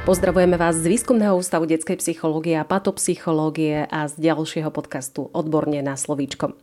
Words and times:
Pozdravujeme 0.00 0.56
vás 0.56 0.80
z 0.80 0.96
Výskumného 0.96 1.36
ústavu 1.36 1.68
detskej 1.68 2.00
psychológie 2.00 2.56
a 2.56 2.64
patopsychológie 2.64 3.84
a 3.84 4.08
z 4.08 4.32
ďalšieho 4.32 4.72
podcastu 4.72 5.28
Odborne 5.36 5.84
na 5.84 5.92
slovíčko. 5.92 6.56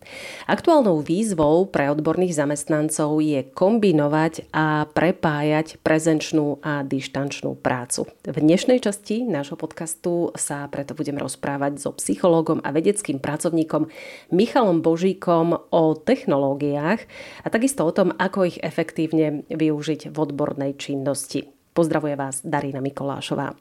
Aktuálnou 0.49 1.05
výzvou 1.05 1.69
pre 1.69 1.93
odborných 1.93 2.33
zamestnancov 2.33 3.21
je 3.21 3.45
kombinovať 3.45 4.49
a 4.49 4.89
prepájať 4.89 5.77
prezenčnú 5.85 6.57
a 6.65 6.81
dištančnú 6.81 7.61
prácu. 7.61 8.09
V 8.25 8.37
dnešnej 8.41 8.81
časti 8.81 9.21
nášho 9.21 9.53
podcastu 9.53 10.33
sa 10.33 10.65
preto 10.65 10.97
budeme 10.97 11.21
rozprávať 11.21 11.77
so 11.77 11.93
psychológom 11.93 12.57
a 12.65 12.73
vedeckým 12.73 13.21
pracovníkom 13.21 13.85
Michalom 14.33 14.81
Božíkom 14.81 15.61
o 15.69 15.83
technológiách 15.93 17.05
a 17.45 17.47
takisto 17.53 17.85
o 17.85 17.93
tom, 17.93 18.17
ako 18.17 18.49
ich 18.49 18.57
efektívne 18.65 19.45
využiť 19.45 20.09
v 20.09 20.17
odbornej 20.17 20.73
činnosti. 20.81 21.56
Pozdravuje 21.77 22.17
vás 22.17 22.41
Darina 22.41 22.81
Mikolášová. 22.81 23.53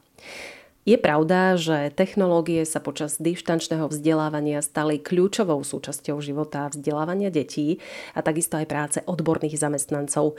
Je 0.89 0.97
pravda, 0.97 1.53
že 1.53 1.93
technológie 1.93 2.65
sa 2.65 2.81
počas 2.81 3.21
dištančného 3.21 3.85
vzdelávania 3.93 4.65
stali 4.65 4.97
kľúčovou 4.97 5.61
súčasťou 5.61 6.17
života 6.17 6.65
a 6.65 6.71
vzdelávania 6.73 7.29
detí 7.29 7.77
a 8.17 8.25
takisto 8.25 8.57
aj 8.57 8.65
práce 8.65 8.97
odborných 9.05 9.61
zamestnancov. 9.61 10.33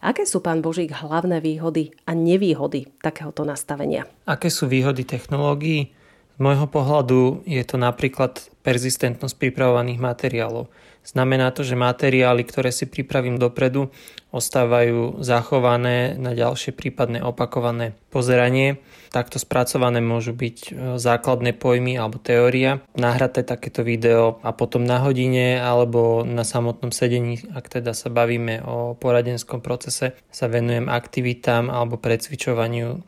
Aké 0.00 0.24
sú, 0.24 0.40
pán 0.40 0.64
Božík, 0.64 0.88
hlavné 1.04 1.44
výhody 1.44 1.92
a 2.08 2.16
nevýhody 2.16 2.88
takéhoto 3.04 3.44
nastavenia? 3.44 4.08
Aké 4.24 4.48
sú 4.48 4.64
výhody 4.64 5.04
technológií? 5.04 5.92
Z 6.32 6.38
môjho 6.40 6.64
pohľadu 6.64 7.44
je 7.44 7.60
to 7.60 7.76
napríklad 7.76 8.40
persistentnosť 8.64 9.36
pripravovaných 9.36 10.00
materiálov. 10.00 10.72
Znamená 11.08 11.48
to, 11.56 11.64
že 11.64 11.72
materiály, 11.72 12.44
ktoré 12.44 12.68
si 12.68 12.84
pripravím 12.84 13.40
dopredu, 13.40 13.88
ostávajú 14.28 15.24
zachované 15.24 16.12
na 16.20 16.36
ďalšie 16.36 16.76
prípadné 16.76 17.24
opakované 17.24 17.96
pozeranie. 18.12 18.76
Takto 19.08 19.40
spracované 19.40 20.04
môžu 20.04 20.36
byť 20.36 20.56
e, 20.68 20.70
základné 21.00 21.56
pojmy 21.56 21.96
alebo 21.96 22.20
teória, 22.20 22.84
nahraté 22.92 23.40
takéto 23.40 23.80
video 23.80 24.36
a 24.44 24.52
potom 24.52 24.84
na 24.84 25.00
hodine 25.00 25.56
alebo 25.56 26.28
na 26.28 26.44
samotnom 26.44 26.92
sedení, 26.92 27.40
ak 27.56 27.80
teda 27.80 27.96
sa 27.96 28.12
bavíme 28.12 28.60
o 28.68 28.92
poradenskom 28.92 29.64
procese, 29.64 30.12
sa 30.28 30.44
venujem 30.44 30.92
aktivitám 30.92 31.72
alebo 31.72 31.96
precvičovaniu 31.96 33.00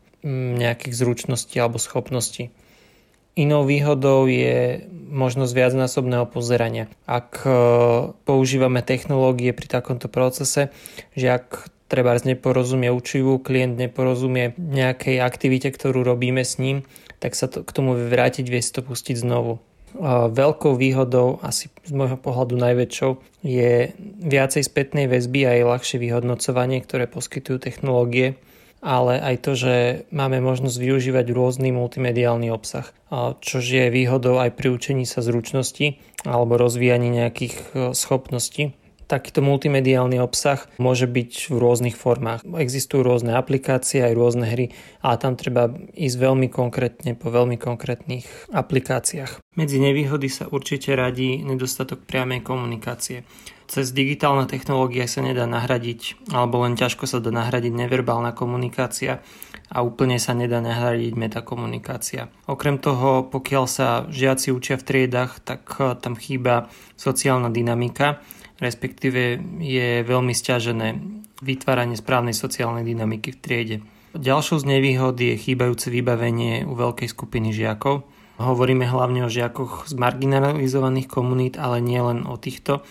nejakých 0.57 0.95
zručností 0.97 1.61
alebo 1.61 1.77
schopností. 1.77 2.49
Inou 3.39 3.63
výhodou 3.63 4.27
je 4.27 4.83
možnosť 5.11 5.53
viacnásobného 5.55 6.27
pozerania. 6.31 6.87
Ak 7.07 7.43
e, 7.43 7.51
používame 8.27 8.83
technológie 8.83 9.51
pri 9.51 9.67
takomto 9.67 10.07
procese, 10.07 10.71
že 11.15 11.35
ak 11.35 11.71
treba 11.91 12.15
neporozumie 12.15 12.95
učivu, 12.95 13.43
klient 13.43 13.75
neporozumie 13.75 14.55
nejakej 14.55 15.19
aktivite, 15.19 15.75
ktorú 15.75 16.07
robíme 16.07 16.47
s 16.47 16.63
ním, 16.63 16.87
tak 17.19 17.35
sa 17.35 17.51
to, 17.51 17.67
k 17.67 17.71
tomu 17.75 17.99
vrátiť, 17.99 18.47
vie 18.47 18.63
si 18.63 18.71
to 18.71 18.87
pustiť 18.87 19.19
znovu. 19.19 19.59
Veľkou 20.31 20.79
výhodou, 20.79 21.43
asi 21.43 21.67
z 21.83 21.91
môjho 21.91 22.15
pohľadu 22.15 22.55
najväčšou, 22.55 23.43
je 23.43 23.91
viacej 24.23 24.63
spätnej 24.63 25.11
väzby 25.11 25.51
a 25.51 25.59
aj 25.59 25.67
ľahšie 25.67 25.99
vyhodnocovanie, 25.99 26.79
ktoré 26.87 27.11
poskytujú 27.11 27.59
technológie 27.59 28.39
ale 28.81 29.21
aj 29.21 29.37
to, 29.45 29.53
že 29.57 29.75
máme 30.11 30.41
možnosť 30.41 30.77
využívať 30.81 31.27
rôzny 31.33 31.71
multimediálny 31.73 32.49
obsah, 32.49 32.89
čo 33.41 33.61
je 33.61 33.93
výhodou 33.93 34.41
aj 34.41 34.57
pri 34.57 34.73
učení 34.73 35.05
sa 35.05 35.21
zručnosti 35.21 36.01
alebo 36.25 36.61
rozvíjaní 36.61 37.09
nejakých 37.13 37.55
e, 37.57 37.65
schopností. 37.97 38.77
Takýto 39.11 39.43
multimediálny 39.43 40.23
obsah 40.23 40.71
môže 40.79 41.11
byť 41.11 41.51
v 41.51 41.57
rôznych 41.59 41.99
formách. 41.99 42.47
Existujú 42.47 43.03
rôzne 43.03 43.35
aplikácie, 43.35 44.07
aj 44.07 44.15
rôzne 44.15 44.47
hry, 44.47 44.71
ale 45.03 45.17
tam 45.19 45.35
treba 45.35 45.67
ísť 45.99 46.15
veľmi 46.15 46.47
konkrétne 46.47 47.19
po 47.19 47.35
veľmi 47.35 47.59
konkrétnych 47.59 48.55
aplikáciách. 48.55 49.43
Medzi 49.59 49.83
nevýhody 49.83 50.31
sa 50.31 50.47
určite 50.47 50.95
radí 50.95 51.43
nedostatok 51.43 52.07
priamej 52.07 52.47
komunikácie 52.47 53.27
cez 53.71 53.95
digitálne 53.95 54.51
technológie 54.51 55.07
sa 55.07 55.23
nedá 55.23 55.47
nahradiť, 55.47 56.27
alebo 56.35 56.67
len 56.67 56.75
ťažko 56.75 57.07
sa 57.07 57.23
dá 57.23 57.31
nahradiť 57.31 57.71
neverbálna 57.71 58.35
komunikácia 58.35 59.23
a 59.71 59.87
úplne 59.87 60.19
sa 60.19 60.35
nedá 60.35 60.59
nahradiť 60.59 61.15
metakomunikácia. 61.15 62.35
Okrem 62.51 62.83
toho, 62.83 63.31
pokiaľ 63.31 63.65
sa 63.71 64.11
žiaci 64.11 64.51
učia 64.51 64.75
v 64.75 64.87
triedach, 64.91 65.39
tak 65.39 65.71
eh, 65.79 65.95
tam 65.95 66.19
chýba 66.19 66.67
sociálna 66.99 67.47
dynamika, 67.55 68.19
respektíve 68.59 69.39
je 69.63 70.03
veľmi 70.03 70.35
stiažené 70.35 70.99
vytváranie 71.39 71.95
správnej 71.95 72.35
sociálnej 72.35 72.83
dynamiky 72.83 73.39
v 73.39 73.39
triede. 73.39 73.77
Ďalšou 74.19 74.67
z 74.67 74.67
nevýhod 74.67 75.15
je 75.23 75.39
chýbajúce 75.39 75.87
vybavenie 75.95 76.67
u 76.67 76.75
veľkej 76.75 77.07
skupiny 77.07 77.55
žiakov. 77.55 78.03
Hovoríme 78.43 78.83
hlavne 78.83 79.23
o 79.23 79.31
žiakoch 79.31 79.87
z 79.87 79.95
marginalizovaných 79.95 81.07
komunít, 81.07 81.55
ale 81.55 81.79
nie 81.79 82.03
len 82.03 82.27
o 82.27 82.35
týchto, 82.35 82.83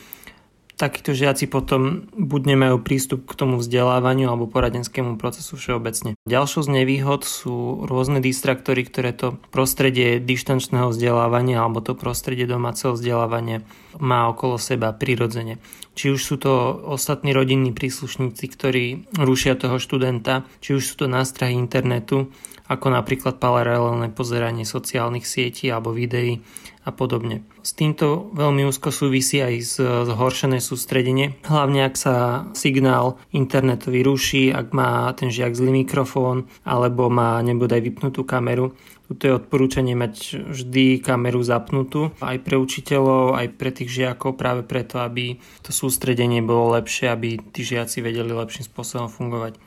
takíto 0.80 1.12
žiaci 1.12 1.52
potom 1.52 2.08
buď 2.16 2.56
nemajú 2.56 2.80
prístup 2.80 3.28
k 3.28 3.36
tomu 3.36 3.60
vzdelávaniu 3.60 4.32
alebo 4.32 4.48
poradenskému 4.48 5.20
procesu 5.20 5.60
všeobecne. 5.60 6.16
Ďalšou 6.24 6.64
z 6.64 6.70
nevýhod 6.72 7.28
sú 7.28 7.84
rôzne 7.84 8.24
distraktory, 8.24 8.88
ktoré 8.88 9.12
to 9.12 9.36
prostredie 9.52 10.24
dištančného 10.24 10.96
vzdelávania 10.96 11.60
alebo 11.60 11.84
to 11.84 12.00
prostredie 12.00 12.48
domáceho 12.48 12.96
vzdelávania 12.96 13.68
má 14.00 14.32
okolo 14.32 14.56
seba 14.56 14.96
prirodzene. 14.96 15.60
Či 16.00 16.16
už 16.16 16.22
sú 16.24 16.36
to 16.40 16.80
ostatní 16.88 17.36
rodinní 17.36 17.76
príslušníci, 17.76 18.46
ktorí 18.48 18.86
rušia 19.20 19.60
toho 19.60 19.84
študenta, 19.84 20.48
či 20.64 20.80
už 20.80 20.84
sú 20.88 21.04
to 21.04 21.06
nástrahy 21.12 21.60
internetu, 21.60 22.32
ako 22.70 22.94
napríklad 22.94 23.42
paralelné 23.42 24.14
pozeranie 24.14 24.64
sociálnych 24.64 25.26
sietí 25.26 25.74
alebo 25.74 25.90
videí 25.90 26.46
a 26.86 26.96
podobne. 26.96 27.44
S 27.60 27.76
týmto 27.76 28.32
veľmi 28.32 28.64
úzko 28.64 28.94
súvisí 28.94 29.44
aj 29.44 29.82
zhoršené 30.08 30.64
sústredenie, 30.64 31.36
hlavne 31.44 31.84
ak 31.84 31.96
sa 32.00 32.16
signál 32.56 33.20
internetový 33.36 34.06
ruší, 34.06 34.54
ak 34.54 34.72
má 34.72 35.12
ten 35.18 35.28
žiak 35.34 35.58
zlý 35.58 35.84
mikrofón 35.84 36.48
alebo 36.64 37.12
má 37.12 37.42
nebodaj 37.44 37.84
vypnutú 37.84 38.24
kameru. 38.24 38.78
Tuto 39.10 39.26
je 39.26 39.38
odporúčanie 39.42 39.98
mať 39.98 40.38
vždy 40.54 41.02
kameru 41.02 41.42
zapnutú 41.42 42.14
aj 42.22 42.46
pre 42.46 42.62
učiteľov, 42.62 43.42
aj 43.42 43.48
pre 43.58 43.74
tých 43.74 43.90
žiakov 43.90 44.38
práve 44.38 44.62
preto, 44.62 45.02
aby 45.02 45.42
to 45.66 45.74
sústredenie 45.74 46.46
bolo 46.46 46.78
lepšie, 46.78 47.10
aby 47.10 47.42
tí 47.50 47.66
žiaci 47.66 48.06
vedeli 48.06 48.30
lepším 48.30 48.70
spôsobom 48.70 49.10
fungovať. 49.10 49.58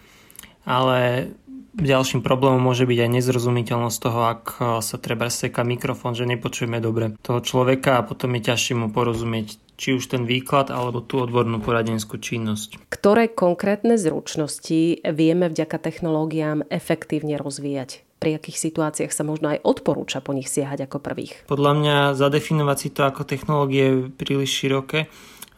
Ale 0.62 1.34
Ďalším 1.72 2.20
problémom 2.20 2.60
môže 2.60 2.84
byť 2.84 2.98
aj 3.00 3.10
nezrozumiteľnosť 3.16 3.98
toho, 4.04 4.20
ak 4.28 4.42
e, 4.60 4.62
sa 4.84 4.96
treba 5.00 5.32
seka 5.32 5.64
mikrofón, 5.64 6.12
že 6.12 6.28
nepočujeme 6.28 6.76
dobre 6.84 7.16
toho 7.24 7.40
človeka 7.40 7.96
a 7.96 8.04
potom 8.04 8.36
je 8.36 8.52
ťažšie 8.52 8.74
mu 8.76 8.92
porozumieť 8.92 9.56
či 9.80 9.96
už 9.96 10.12
ten 10.12 10.28
výklad 10.28 10.68
alebo 10.68 11.00
tú 11.00 11.24
odbornú 11.24 11.64
poradenskú 11.64 12.20
činnosť. 12.20 12.76
Ktoré 12.92 13.32
konkrétne 13.32 13.96
zručnosti 13.96 15.00
vieme 15.00 15.48
vďaka 15.48 15.80
technológiám 15.80 16.68
efektívne 16.68 17.40
rozvíjať? 17.40 18.04
Pri 18.20 18.38
akých 18.38 18.70
situáciách 18.70 19.10
sa 19.10 19.26
možno 19.26 19.50
aj 19.50 19.66
odporúča 19.66 20.22
po 20.22 20.30
nich 20.30 20.46
siahať 20.46 20.86
ako 20.86 21.02
prvých? 21.02 21.48
Podľa 21.50 21.72
mňa 21.74 21.96
zadefinovať 22.14 22.76
si 22.78 22.88
to 22.94 23.02
ako 23.02 23.26
technológie 23.26 23.82
je 23.82 23.96
príliš 24.14 24.54
široké 24.54 25.10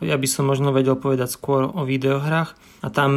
ja 0.03 0.19
by 0.19 0.27
som 0.27 0.51
možno 0.51 0.75
vedel 0.75 0.99
povedať 0.99 1.31
skôr 1.31 1.71
o 1.71 1.87
videohrách 1.87 2.59
a 2.83 2.89
tam 2.91 3.11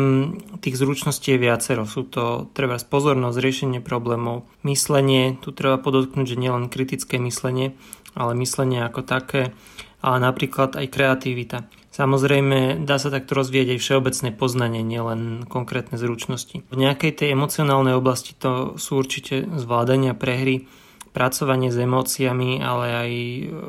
tých 0.61 0.77
zručností 0.77 1.33
je 1.33 1.41
viacero. 1.41 1.89
Sú 1.89 2.05
to 2.05 2.51
treba 2.53 2.77
pozornosť, 2.77 3.37
riešenie 3.41 3.79
problémov, 3.81 4.45
myslenie, 4.61 5.41
tu 5.41 5.49
treba 5.55 5.81
podotknúť, 5.81 6.37
že 6.37 6.41
nielen 6.41 6.69
kritické 6.69 7.17
myslenie, 7.17 7.73
ale 8.13 8.37
myslenie 8.37 8.85
ako 8.85 9.01
také, 9.01 9.57
ale 10.05 10.17
napríklad 10.21 10.77
aj 10.77 10.87
kreativita. 10.93 11.57
Samozrejme, 11.97 12.85
dá 12.85 13.01
sa 13.01 13.09
takto 13.09 13.33
rozvíjať 13.33 13.73
aj 13.73 13.79
všeobecné 13.81 14.29
poznanie, 14.37 14.85
nielen 14.85 15.49
konkrétne 15.49 15.97
zručnosti. 15.97 16.61
V 16.69 16.75
nejakej 16.77 17.25
tej 17.25 17.33
emocionálnej 17.33 17.97
oblasti 17.97 18.37
to 18.37 18.77
sú 18.77 19.01
určite 19.01 19.49
zvládania 19.57 20.13
prehry, 20.13 20.69
pracovanie 21.17 21.73
s 21.73 21.81
emóciami, 21.81 22.61
ale 22.61 22.85
aj 22.93 23.11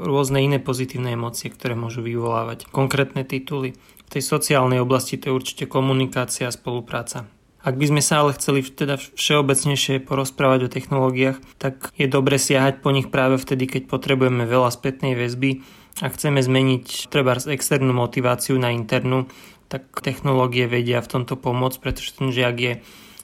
rôzne 0.05 0.45
iné 0.45 0.61
pozitívne 0.61 1.17
emócie, 1.17 1.49
ktoré 1.49 1.73
môžu 1.73 2.05
vyvolávať. 2.05 2.69
Konkrétne 2.69 3.25
tituly. 3.25 3.73
V 4.05 4.09
tej 4.13 4.21
sociálnej 4.21 4.85
oblasti 4.85 5.17
to 5.17 5.33
je 5.33 5.37
určite 5.41 5.65
komunikácia 5.65 6.45
a 6.45 6.53
spolupráca. 6.53 7.25
Ak 7.65 7.81
by 7.81 7.89
sme 7.89 8.03
sa 8.05 8.21
ale 8.21 8.37
chceli 8.37 8.61
teda 8.63 9.01
všeobecnejšie 9.01 10.05
porozprávať 10.05 10.69
o 10.69 10.73
technológiách, 10.73 11.41
tak 11.57 11.91
je 11.97 12.05
dobre 12.05 12.37
siahať 12.37 12.85
po 12.85 12.93
nich 12.93 13.09
práve 13.09 13.41
vtedy, 13.41 13.65
keď 13.65 13.89
potrebujeme 13.89 14.45
veľa 14.45 14.69
spätnej 14.69 15.17
väzby 15.17 15.65
a 16.05 16.13
chceme 16.13 16.45
zmeniť 16.45 17.09
treba 17.09 17.35
externú 17.35 17.97
motiváciu 17.97 18.61
na 18.61 18.71
internú, 18.71 19.27
tak 19.73 19.89
technológie 20.05 20.69
vedia 20.69 21.01
v 21.01 21.11
tomto 21.19 21.35
pomôcť, 21.37 21.79
pretože 21.81 22.17
ten 22.17 22.29
žiak 22.31 22.57
je 22.61 22.73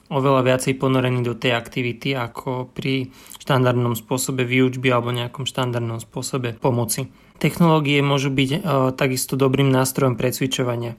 oveľa 0.09 0.41
viacej 0.45 0.77
ponorení 0.77 1.25
do 1.25 1.33
tej 1.33 1.57
aktivity 1.57 2.13
ako 2.13 2.69
pri 2.69 3.09
štandardnom 3.41 3.97
spôsobe 3.97 4.45
výučby 4.45 4.93
alebo 4.93 5.09
nejakom 5.09 5.49
štandardnom 5.49 5.97
spôsobe 5.97 6.53
pomoci. 6.57 7.09
Technológie 7.41 7.99
môžu 8.05 8.29
byť 8.29 8.49
e, 8.49 8.59
takisto 8.93 9.33
dobrým 9.33 9.67
nástrojom 9.73 10.15
precvičovania. 10.15 10.95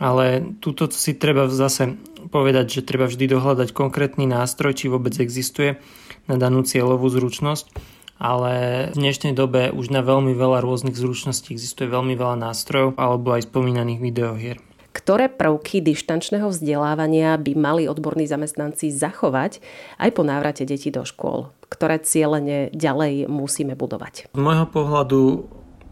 Ale 0.00 0.56
túto 0.64 0.88
si 0.88 1.12
treba 1.12 1.44
zase 1.46 2.00
povedať, 2.32 2.80
že 2.80 2.86
treba 2.88 3.04
vždy 3.04 3.36
dohľadať 3.36 3.68
konkrétny 3.76 4.24
nástroj, 4.24 4.72
či 4.72 4.88
vôbec 4.88 5.12
existuje 5.20 5.76
na 6.24 6.40
danú 6.40 6.64
cieľovú 6.64 7.08
zručnosť. 7.12 7.68
Ale 8.20 8.52
v 8.92 8.96
dnešnej 9.00 9.32
dobe 9.32 9.72
už 9.72 9.88
na 9.88 10.04
veľmi 10.04 10.36
veľa 10.36 10.60
rôznych 10.60 10.92
zručností 10.92 11.56
existuje 11.56 11.88
veľmi 11.88 12.12
veľa 12.12 12.36
nástrojov 12.52 13.00
alebo 13.00 13.32
aj 13.32 13.48
spomínaných 13.48 14.00
videohier. 14.00 14.56
Ktoré 14.90 15.30
prvky 15.30 15.78
dištančného 15.78 16.50
vzdelávania 16.50 17.38
by 17.38 17.52
mali 17.54 17.82
odborní 17.86 18.26
zamestnanci 18.26 18.90
zachovať 18.90 19.62
aj 20.02 20.10
po 20.10 20.22
návrate 20.26 20.66
detí 20.66 20.90
do 20.90 21.06
škôl? 21.06 21.54
Ktoré 21.70 22.02
cieľene 22.02 22.74
ďalej 22.74 23.30
musíme 23.30 23.78
budovať? 23.78 24.34
Z 24.34 24.40
môjho 24.40 24.66
pohľadu 24.66 25.46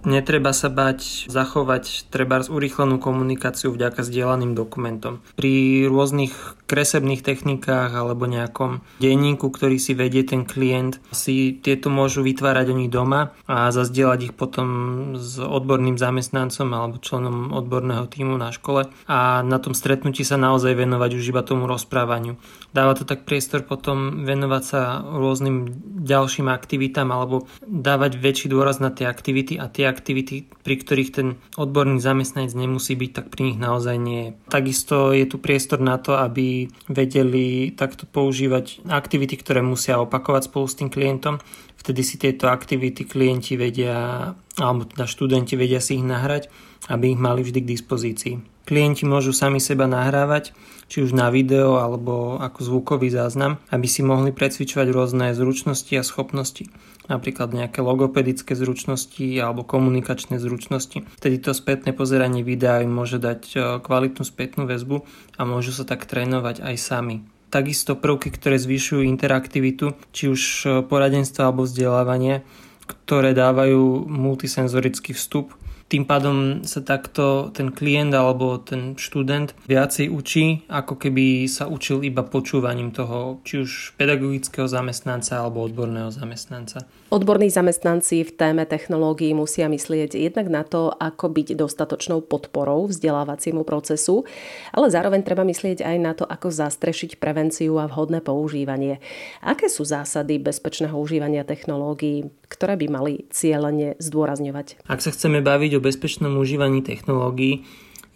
Netreba 0.06 0.54
sa 0.54 0.70
bať 0.70 1.26
zachovať 1.26 2.06
treba 2.14 2.38
urýchlenú 2.38 3.02
komunikáciu 3.02 3.74
vďaka 3.74 4.06
zdieľaným 4.06 4.54
dokumentom. 4.54 5.18
Pri 5.34 5.84
rôznych 5.90 6.58
kresebných 6.68 7.24
technikách 7.24 7.90
alebo 7.96 8.28
nejakom 8.28 8.84
denníku, 9.02 9.48
ktorý 9.50 9.80
si 9.80 9.96
vedie 9.98 10.22
ten 10.22 10.44
klient, 10.44 11.02
si 11.10 11.56
tieto 11.56 11.90
môžu 11.90 12.22
vytvárať 12.22 12.70
oni 12.76 12.86
doma 12.86 13.34
a 13.48 13.72
zazdieľať 13.74 14.30
ich 14.30 14.34
potom 14.36 14.68
s 15.16 15.40
odborným 15.40 15.96
zamestnancom 15.96 16.68
alebo 16.70 17.02
členom 17.02 17.56
odborného 17.56 18.06
týmu 18.06 18.36
na 18.36 18.52
škole 18.52 18.92
a 19.08 19.42
na 19.42 19.58
tom 19.58 19.72
stretnutí 19.72 20.22
sa 20.22 20.36
naozaj 20.36 20.76
venovať 20.76 21.10
už 21.16 21.24
iba 21.32 21.42
tomu 21.42 21.64
rozprávaniu. 21.64 22.36
Dáva 22.76 22.92
to 22.94 23.08
tak 23.08 23.24
priestor 23.24 23.64
potom 23.64 24.28
venovať 24.28 24.62
sa 24.62 25.00
rôznym 25.02 25.72
ďalším 26.04 26.52
aktivitám 26.52 27.08
alebo 27.08 27.48
dávať 27.64 28.20
väčší 28.20 28.52
dôraz 28.52 28.78
na 28.78 28.92
tie 28.92 29.08
aktivity 29.08 29.56
a 29.56 29.72
tie 29.72 29.88
aktivity, 29.98 30.46
pri 30.62 30.78
ktorých 30.78 31.10
ten 31.10 31.28
odborný 31.58 31.98
zamestnanec 31.98 32.54
nemusí 32.54 32.94
byť, 32.94 33.10
tak 33.10 33.26
pri 33.34 33.50
nich 33.50 33.58
naozaj 33.58 33.96
nie. 33.98 34.38
Takisto 34.46 35.10
je 35.10 35.26
tu 35.26 35.42
priestor 35.42 35.82
na 35.82 35.98
to, 35.98 36.14
aby 36.14 36.70
vedeli 36.86 37.74
takto 37.74 38.06
používať 38.06 38.86
aktivity, 38.86 39.34
ktoré 39.34 39.58
musia 39.66 39.98
opakovať 39.98 40.46
spolu 40.46 40.66
s 40.70 40.78
tým 40.78 40.88
klientom. 40.94 41.42
Vtedy 41.74 42.02
si 42.06 42.14
tieto 42.22 42.46
aktivity 42.46 43.02
klienti 43.02 43.58
vedia, 43.58 44.30
alebo 44.54 44.86
teda 44.86 45.10
študenti 45.10 45.58
vedia 45.58 45.82
si 45.82 45.98
ich 45.98 46.06
nahrať, 46.06 46.46
aby 46.86 47.14
ich 47.14 47.20
mali 47.20 47.42
vždy 47.42 47.66
k 47.66 47.72
dispozícii. 47.74 48.34
Klienti 48.68 49.08
môžu 49.08 49.32
sami 49.32 49.64
seba 49.64 49.88
nahrávať, 49.88 50.52
či 50.92 51.00
už 51.00 51.16
na 51.16 51.32
video 51.32 51.80
alebo 51.80 52.36
ako 52.36 52.60
zvukový 52.60 53.08
záznam, 53.08 53.56
aby 53.72 53.88
si 53.88 54.04
mohli 54.04 54.28
precvičovať 54.28 54.92
rôzne 54.92 55.32
zručnosti 55.32 55.96
a 55.96 56.04
schopnosti 56.04 56.68
napríklad 57.08 57.56
nejaké 57.56 57.80
logopedické 57.80 58.52
zručnosti 58.52 59.24
alebo 59.40 59.64
komunikačné 59.64 60.36
zručnosti. 60.36 61.08
Vtedy 61.16 61.40
to 61.40 61.56
spätné 61.56 61.96
pozeranie 61.96 62.44
videa 62.44 62.84
im 62.84 62.92
môže 62.92 63.16
dať 63.16 63.40
e, 63.56 63.58
kvalitnú 63.80 64.22
spätnú 64.22 64.68
väzbu 64.68 65.02
a 65.40 65.42
môžu 65.48 65.72
sa 65.72 65.88
tak 65.88 66.04
trénovať 66.04 66.60
aj 66.60 66.76
sami. 66.76 67.24
Takisto 67.48 67.96
prvky, 67.96 68.28
ktoré 68.28 68.60
zvyšujú 68.60 69.08
interaktivitu, 69.08 69.96
či 70.12 70.28
už 70.28 70.42
e, 70.44 70.66
poradenstva 70.84 71.48
alebo 71.48 71.64
vzdelávanie, 71.64 72.44
ktoré 72.84 73.32
dávajú 73.32 74.04
multisenzorický 74.04 75.16
vstup 75.16 75.56
tým 75.88 76.04
pádom 76.04 76.68
sa 76.68 76.84
takto 76.84 77.48
ten 77.56 77.72
klient 77.72 78.12
alebo 78.12 78.60
ten 78.60 78.92
študent 78.92 79.56
viacej 79.64 80.12
učí, 80.12 80.68
ako 80.68 81.00
keby 81.00 81.48
sa 81.48 81.64
učil 81.64 82.04
iba 82.04 82.20
počúvaním 82.20 82.92
toho, 82.92 83.40
či 83.42 83.64
už 83.64 83.96
pedagogického 83.96 84.68
zamestnanca 84.68 85.40
alebo 85.40 85.64
odborného 85.64 86.12
zamestnanca. 86.12 86.84
Odborní 87.08 87.48
zamestnanci 87.48 88.20
v 88.20 88.36
téme 88.36 88.68
technológií 88.68 89.32
musia 89.32 89.64
myslieť 89.72 90.12
jednak 90.12 90.52
na 90.52 90.60
to, 90.60 90.92
ako 90.92 91.32
byť 91.32 91.56
dostatočnou 91.56 92.20
podporou 92.20 92.84
vzdelávaciemu 92.92 93.64
procesu, 93.64 94.28
ale 94.76 94.92
zároveň 94.92 95.24
treba 95.24 95.40
myslieť 95.48 95.88
aj 95.88 95.96
na 95.96 96.12
to, 96.12 96.28
ako 96.28 96.52
zastrešiť 96.52 97.16
prevenciu 97.16 97.80
a 97.80 97.88
vhodné 97.88 98.20
používanie. 98.20 99.00
Aké 99.40 99.72
sú 99.72 99.88
zásady 99.88 100.36
bezpečného 100.36 100.92
užívania 101.00 101.48
technológií, 101.48 102.28
ktoré 102.48 102.74
by 102.80 102.86
mali 102.88 103.14
cieľene 103.30 104.00
zdôrazňovať? 104.00 104.84
Ak 104.88 105.04
sa 105.04 105.12
chceme 105.12 105.44
baviť 105.44 105.78
o 105.78 105.84
bezpečnom 105.84 106.34
užívaní 106.40 106.82
technológií, 106.82 107.68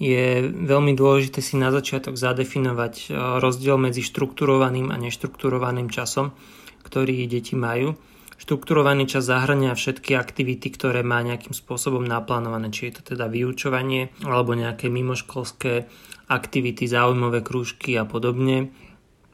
je 0.03 0.51
veľmi 0.51 0.99
dôležité 0.99 1.39
si 1.39 1.55
na 1.55 1.71
začiatok 1.71 2.19
zadefinovať 2.19 2.95
e, 2.99 3.05
rozdiel 3.39 3.79
medzi 3.79 4.03
štrukturovaným 4.03 4.91
a 4.91 4.99
neštrukturovaným 4.99 5.93
časom, 5.95 6.35
ktorý 6.83 7.31
deti 7.31 7.55
majú 7.55 7.95
Štrukturovaný 8.43 9.07
čas 9.07 9.31
zahrania 9.31 9.71
všetky 9.71 10.19
aktivity, 10.19 10.75
ktoré 10.75 11.07
má 11.07 11.23
nejakým 11.23 11.55
spôsobom 11.55 12.03
naplánované, 12.03 12.75
či 12.75 12.91
je 12.91 12.99
to 12.99 13.15
teda 13.15 13.31
vyučovanie 13.31 14.11
alebo 14.27 14.59
nejaké 14.59 14.91
mimoškolské 14.91 15.87
aktivity, 16.27 16.91
záujmové 16.91 17.47
krúžky 17.47 17.95
a 17.95 18.03
podobne, 18.03 18.75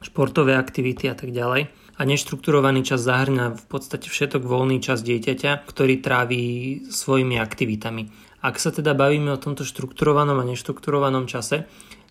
športové 0.05 0.53
aktivity 0.53 1.09
a 1.09 1.17
tak 1.17 1.33
ďalej. 1.33 1.73
A 1.99 2.07
neštrukturovaný 2.07 2.87
čas 2.87 3.03
zahrňa 3.03 3.59
v 3.59 3.65
podstate 3.67 4.07
všetok 4.07 4.47
voľný 4.47 4.79
čas 4.79 5.03
dieťaťa, 5.03 5.67
ktorý 5.67 5.99
tráví 5.99 6.43
svojimi 6.87 7.35
aktivitami. 7.35 8.07
Ak 8.39 8.55
sa 8.55 8.71
teda 8.71 8.95
bavíme 8.95 9.35
o 9.35 9.41
tomto 9.41 9.67
štrukturovanom 9.67 10.39
a 10.39 10.47
neštrukturovanom 10.47 11.27
čase, 11.27 11.67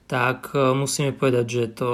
tak 0.08 0.56
e, 0.56 0.72
musíme 0.72 1.12
povedať, 1.12 1.46
že 1.46 1.64
to 1.84 1.90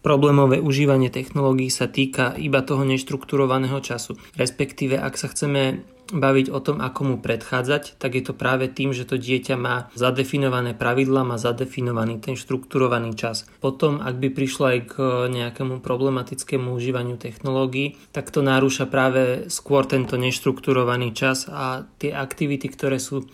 problémové 0.00 0.58
užívanie 0.58 1.12
technológií 1.12 1.68
sa 1.68 1.86
týka 1.86 2.32
iba 2.40 2.64
toho 2.64 2.82
neštrukturovaného 2.88 3.78
času. 3.84 4.16
Respektíve, 4.34 4.96
ak 4.96 5.14
sa 5.20 5.28
chceme 5.28 5.84
baviť 6.08 6.48
o 6.48 6.58
tom, 6.64 6.80
ako 6.80 7.00
mu 7.04 7.16
predchádzať, 7.20 8.00
tak 8.00 8.16
je 8.16 8.24
to 8.24 8.32
práve 8.32 8.72
tým, 8.72 8.96
že 8.96 9.04
to 9.04 9.20
dieťa 9.20 9.60
má 9.60 9.92
zadefinované 9.92 10.72
pravidla, 10.72 11.28
má 11.28 11.36
zadefinovaný 11.36 12.24
ten 12.24 12.34
štrukturovaný 12.34 13.12
čas. 13.12 13.44
Potom, 13.60 14.00
ak 14.00 14.16
by 14.16 14.28
prišlo 14.32 14.64
aj 14.72 14.78
k 14.88 14.94
nejakému 15.28 15.84
problematickému 15.84 16.72
užívaniu 16.72 17.20
technológií, 17.20 18.00
tak 18.16 18.32
to 18.32 18.40
narúša 18.40 18.88
práve 18.88 19.52
skôr 19.52 19.84
tento 19.84 20.16
neštrukturovaný 20.16 21.12
čas 21.12 21.44
a 21.44 21.84
tie 22.00 22.16
aktivity, 22.16 22.72
ktoré 22.72 22.96
sú 22.96 23.28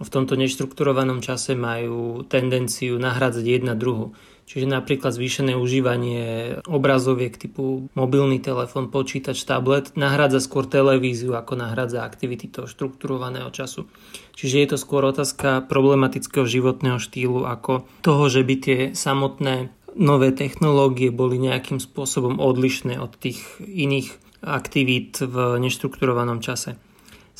v 0.00 0.08
tomto 0.08 0.32
neštrukturovanom 0.34 1.20
čase 1.20 1.52
majú 1.52 2.24
tendenciu 2.24 2.96
nahradzať 2.96 3.44
jedna 3.44 3.76
druhu. 3.76 4.16
Čiže 4.50 4.66
napríklad 4.66 5.14
zvýšené 5.14 5.54
užívanie 5.54 6.58
obrazoviek 6.66 7.38
typu 7.38 7.86
mobilný 7.94 8.42
telefón, 8.42 8.90
počítač, 8.90 9.46
tablet 9.46 9.94
nahrádza 9.94 10.42
skôr 10.42 10.66
televíziu 10.66 11.38
ako 11.38 11.54
nahrádza 11.54 12.02
aktivity 12.02 12.50
toho 12.50 12.66
štrukturovaného 12.66 13.54
času. 13.54 13.86
Čiže 14.34 14.56
je 14.58 14.68
to 14.74 14.76
skôr 14.80 15.06
otázka 15.06 15.62
problematického 15.70 16.50
životného 16.50 16.98
štýlu 16.98 17.46
ako 17.46 17.86
toho, 18.02 18.26
že 18.26 18.42
by 18.42 18.54
tie 18.58 18.78
samotné 18.90 19.70
nové 19.94 20.34
technológie 20.34 21.14
boli 21.14 21.38
nejakým 21.38 21.78
spôsobom 21.78 22.42
odlišné 22.42 22.98
od 22.98 23.14
tých 23.22 23.38
iných 23.62 24.18
aktivít 24.42 25.22
v 25.22 25.62
neštrukturovanom 25.62 26.42
čase. 26.42 26.74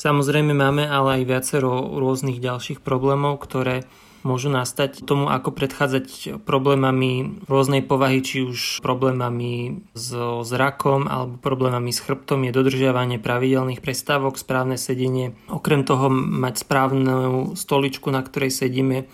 Samozrejme 0.01 0.57
máme 0.57 0.89
ale 0.89 1.21
aj 1.21 1.29
viacero 1.29 1.93
rôznych 1.93 2.41
ďalších 2.41 2.81
problémov, 2.81 3.37
ktoré 3.37 3.85
môžu 4.25 4.49
nastať 4.49 5.05
tomu, 5.05 5.29
ako 5.29 5.53
predchádzať 5.53 6.41
problémami 6.41 7.41
rôznej 7.45 7.85
povahy, 7.85 8.25
či 8.25 8.41
už 8.41 8.81
problémami 8.81 9.85
so 9.93 10.41
zrakom 10.41 11.05
alebo 11.05 11.37
problémami 11.37 11.93
s 11.93 12.01
chrbtom 12.01 12.49
je 12.49 12.51
dodržiavanie 12.53 13.21
pravidelných 13.21 13.85
prestávok, 13.85 14.41
správne 14.41 14.81
sedenie. 14.81 15.37
Okrem 15.53 15.85
toho 15.85 16.09
mať 16.09 16.65
správnu 16.65 17.53
stoličku, 17.53 18.09
na 18.09 18.25
ktorej 18.25 18.49
sedíme, 18.49 19.05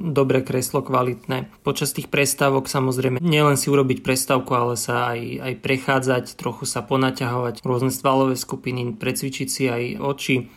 dobré 0.00 0.40
kreslo, 0.40 0.80
kvalitné. 0.80 1.52
Počas 1.60 1.92
tých 1.92 2.08
prestávok 2.08 2.66
samozrejme 2.66 3.20
nielen 3.20 3.60
si 3.60 3.68
urobiť 3.68 4.00
prestávku, 4.00 4.48
ale 4.56 4.80
sa 4.80 5.12
aj, 5.12 5.20
aj 5.44 5.54
prechádzať, 5.60 6.24
trochu 6.40 6.64
sa 6.64 6.80
ponaťahovať, 6.80 7.60
rôzne 7.60 7.92
svalové 7.92 8.34
skupiny, 8.40 8.96
precvičiť 8.96 9.48
si 9.52 9.68
aj 9.68 9.82
oči. 10.00 10.48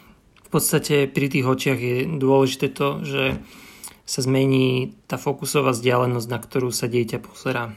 V 0.47 0.50
podstate 0.50 1.12
pri 1.12 1.27
tých 1.27 1.45
očiach 1.45 1.79
je 1.79 1.97
dôležité 2.07 2.71
to, 2.71 3.03
že 3.03 3.38
sa 4.03 4.19
zmení 4.23 4.95
tá 5.07 5.19
fokusová 5.19 5.75
vzdialenosť, 5.75 6.27
na 6.31 6.39
ktorú 6.39 6.71
sa 6.71 6.88
dieťa 6.88 7.19
pozerá. 7.23 7.75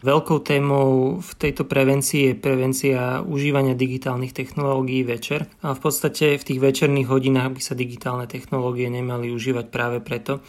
Veľkou 0.00 0.40
témou 0.40 1.20
v 1.20 1.32
tejto 1.36 1.68
prevencii 1.68 2.32
je 2.32 2.40
prevencia 2.40 3.20
užívania 3.20 3.76
digitálnych 3.76 4.32
technológií 4.32 5.04
večer. 5.04 5.44
A 5.60 5.76
v 5.76 5.80
podstate 5.84 6.40
v 6.40 6.46
tých 6.46 6.56
večerných 6.56 7.04
hodinách 7.04 7.52
by 7.52 7.60
sa 7.60 7.76
digitálne 7.76 8.24
technológie 8.24 8.88
nemali 8.88 9.28
užívať 9.28 9.68
práve 9.68 10.00
preto, 10.00 10.40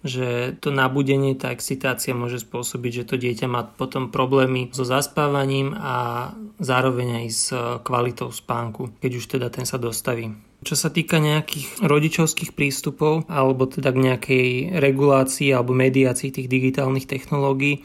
že 0.00 0.56
to 0.60 0.72
nabudenie, 0.72 1.36
tá 1.36 1.52
excitácia 1.52 2.16
môže 2.16 2.40
spôsobiť, 2.40 3.04
že 3.04 3.08
to 3.08 3.16
dieťa 3.20 3.46
má 3.46 3.62
potom 3.64 4.08
problémy 4.08 4.72
so 4.72 4.84
zaspávaním 4.84 5.76
a 5.76 6.30
zároveň 6.56 7.24
aj 7.24 7.26
s 7.28 7.44
kvalitou 7.84 8.32
spánku, 8.32 8.96
keď 9.00 9.10
už 9.16 9.24
teda 9.38 9.48
ten 9.52 9.68
sa 9.68 9.76
dostaví. 9.76 10.32
Čo 10.60 10.76
sa 10.76 10.92
týka 10.92 11.16
nejakých 11.16 11.80
rodičovských 11.80 12.52
prístupov 12.52 13.24
alebo 13.32 13.64
teda 13.64 13.96
k 13.96 14.02
nejakej 14.12 14.48
regulácii 14.76 15.56
alebo 15.56 15.72
mediácii 15.72 16.28
tých 16.28 16.52
digitálnych 16.52 17.08
technológií, 17.08 17.80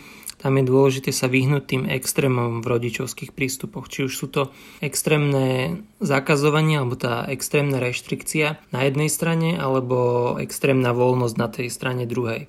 tam 0.45 0.61
je 0.61 0.69
dôležité 0.69 1.09
sa 1.09 1.25
vyhnúť 1.25 1.63
tým 1.65 1.83
extrémom 1.89 2.61
v 2.61 2.69
rodičovských 2.69 3.33
prístupoch. 3.33 3.89
Či 3.89 4.05
už 4.05 4.13
sú 4.13 4.29
to 4.29 4.53
extrémne 4.77 5.81
zakazovanie 5.97 6.77
alebo 6.77 6.93
tá 6.93 7.25
extrémna 7.25 7.81
reštrikcia 7.81 8.61
na 8.69 8.85
jednej 8.85 9.09
strane 9.09 9.57
alebo 9.57 10.37
extrémna 10.37 10.93
voľnosť 10.93 11.35
na 11.41 11.49
tej 11.49 11.73
strane 11.73 12.05
druhej. 12.05 12.45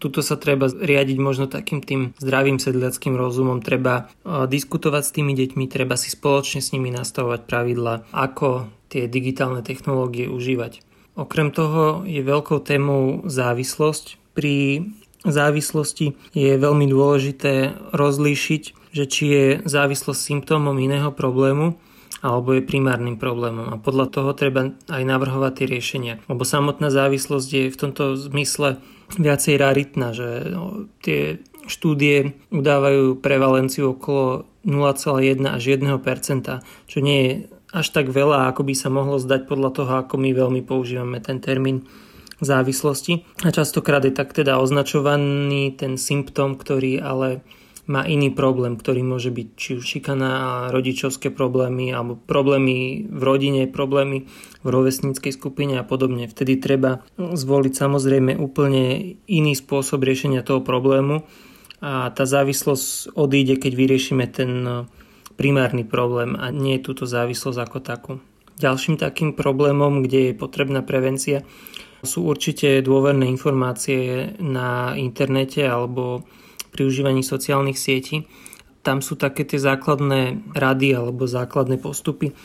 Tuto 0.00 0.24
sa 0.24 0.40
treba 0.40 0.72
riadiť 0.72 1.18
možno 1.20 1.44
takým 1.44 1.84
tým 1.84 2.16
zdravým 2.16 2.56
sedliackým 2.56 3.12
rozumom. 3.20 3.60
Treba 3.60 4.08
e, 4.24 4.48
diskutovať 4.48 5.02
s 5.04 5.14
tými 5.20 5.36
deťmi, 5.36 5.68
treba 5.68 6.00
si 6.00 6.08
spoločne 6.08 6.64
s 6.64 6.72
nimi 6.72 6.88
nastavovať 6.88 7.44
pravidla, 7.44 8.16
ako 8.16 8.72
tie 8.88 9.12
digitálne 9.12 9.60
technológie 9.60 10.24
užívať. 10.24 10.80
Okrem 11.20 11.52
toho 11.52 12.00
je 12.08 12.24
veľkou 12.24 12.64
témou 12.64 13.28
závislosť. 13.28 14.24
Pri 14.32 14.88
závislosti 15.28 16.14
je 16.32 16.52
veľmi 16.56 16.86
dôležité 16.88 17.76
rozlíšiť, 17.92 18.62
že 18.94 19.04
či 19.04 19.24
je 19.28 19.46
závislosť 19.66 20.20
symptómom 20.20 20.76
iného 20.78 21.12
problému 21.12 21.76
alebo 22.24 22.56
je 22.56 22.64
primárnym 22.64 23.20
problémom. 23.20 23.70
A 23.70 23.76
podľa 23.76 24.06
toho 24.08 24.30
treba 24.32 24.72
aj 24.88 25.02
navrhovať 25.04 25.52
tie 25.62 25.66
riešenia. 25.68 26.14
Lebo 26.26 26.42
samotná 26.42 26.88
závislosť 26.88 27.48
je 27.52 27.64
v 27.70 27.76
tomto 27.76 28.16
zmysle 28.16 28.80
viacej 29.14 29.54
raritná, 29.60 30.16
že 30.16 30.50
tie 31.04 31.38
štúdie 31.70 32.34
udávajú 32.50 33.20
prevalenciu 33.20 33.94
okolo 33.94 34.48
0,1 34.66 35.46
až 35.46 35.62
1%, 35.78 35.86
čo 36.90 36.98
nie 36.98 37.20
je 37.22 37.32
až 37.74 37.86
tak 37.92 38.08
veľa, 38.10 38.50
ako 38.50 38.62
by 38.66 38.74
sa 38.74 38.88
mohlo 38.88 39.20
zdať 39.20 39.46
podľa 39.46 39.70
toho, 39.74 39.92
ako 40.00 40.14
my 40.16 40.30
veľmi 40.32 40.62
používame 40.64 41.20
ten 41.20 41.42
termín 41.42 41.84
závislosti. 42.44 43.24
A 43.46 43.54
častokrát 43.54 44.04
je 44.04 44.12
tak 44.12 44.36
teda 44.36 44.60
označovaný 44.60 45.72
ten 45.72 45.96
symptóm, 45.96 46.58
ktorý 46.58 47.00
ale 47.00 47.40
má 47.86 48.02
iný 48.02 48.34
problém, 48.34 48.74
ktorý 48.74 49.06
môže 49.06 49.30
byť 49.30 49.48
či 49.54 49.70
už 49.78 49.84
šikana, 49.86 50.68
rodičovské 50.74 51.30
problémy 51.30 51.94
alebo 51.94 52.18
problémy 52.18 53.06
v 53.06 53.22
rodine, 53.22 53.70
problémy 53.70 54.26
v 54.60 54.68
rovesníckej 54.68 55.30
skupine 55.30 55.78
a 55.78 55.86
podobne. 55.86 56.26
Vtedy 56.26 56.58
treba 56.58 57.06
zvoliť 57.14 57.72
samozrejme 57.78 58.34
úplne 58.42 59.14
iný 59.30 59.54
spôsob 59.54 60.02
riešenia 60.02 60.42
toho 60.42 60.66
problému 60.66 61.22
a 61.78 62.10
tá 62.10 62.26
závislosť 62.26 63.14
odíde, 63.14 63.54
keď 63.62 63.72
vyriešime 63.78 64.24
ten 64.34 64.50
primárny 65.38 65.86
problém 65.86 66.34
a 66.34 66.50
nie 66.50 66.82
túto 66.82 67.06
závislosť 67.06 67.58
ako 67.62 67.78
takú. 67.78 68.12
Ďalším 68.58 68.98
takým 68.98 69.36
problémom, 69.36 70.02
kde 70.02 70.32
je 70.32 70.34
potrebná 70.34 70.82
prevencia, 70.82 71.46
sú 72.02 72.28
určite 72.28 72.82
dôverné 72.84 73.28
informácie 73.30 74.34
na 74.42 74.98
internete 74.98 75.64
alebo 75.64 76.26
pri 76.74 76.84
užívaní 76.84 77.24
sociálnych 77.24 77.80
sietí. 77.80 78.28
Tam 78.84 79.00
sú 79.00 79.16
také 79.16 79.48
tie 79.48 79.58
základné 79.58 80.52
rady 80.54 80.94
alebo 80.94 81.24
základné 81.24 81.80
postupy, 81.80 82.36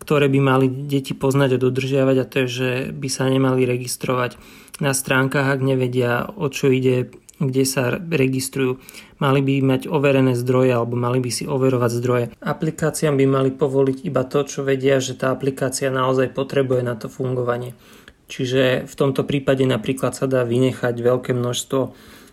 ktoré 0.00 0.26
by 0.32 0.40
mali 0.40 0.66
deti 0.70 1.12
poznať 1.12 1.58
a 1.58 1.62
dodržiavať 1.62 2.16
a 2.18 2.28
to 2.28 2.36
je, 2.44 2.48
že 2.48 2.70
by 2.94 3.08
sa 3.10 3.28
nemali 3.28 3.68
registrovať 3.68 4.40
na 4.80 4.92
stránkach, 4.92 5.46
ak 5.48 5.60
nevedia, 5.64 6.28
o 6.36 6.48
čo 6.52 6.68
ide, 6.68 7.12
kde 7.36 7.64
sa 7.68 7.96
registrujú. 8.00 8.80
Mali 9.20 9.40
by 9.44 9.54
mať 9.64 9.82
overené 9.88 10.36
zdroje 10.36 10.72
alebo 10.72 10.96
mali 10.96 11.20
by 11.20 11.30
si 11.32 11.44
overovať 11.44 11.90
zdroje. 12.00 12.24
Aplikáciám 12.40 13.16
by 13.16 13.26
mali 13.28 13.50
povoliť 13.52 14.04
iba 14.08 14.24
to, 14.24 14.44
čo 14.44 14.64
vedia, 14.64 15.00
že 15.00 15.16
tá 15.16 15.32
aplikácia 15.32 15.92
naozaj 15.92 16.32
potrebuje 16.32 16.82
na 16.84 16.96
to 16.96 17.12
fungovanie. 17.12 17.76
Čiže 18.26 18.90
v 18.90 18.94
tomto 18.98 19.22
prípade 19.22 19.62
napríklad 19.62 20.14
sa 20.18 20.26
dá 20.26 20.42
vynechať 20.42 20.98
veľké 20.98 21.30
množstvo 21.30 21.80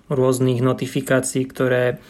rôznych 0.09 0.59
notifikácií, 0.59 1.45
ktoré 1.45 2.01